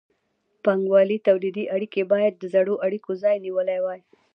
[0.63, 4.01] بانګوالي تولیدي اړیکې باید د زړو اړیکو ځای نیولی وای.